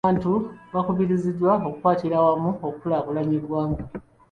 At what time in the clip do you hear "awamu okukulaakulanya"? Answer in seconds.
2.21-3.33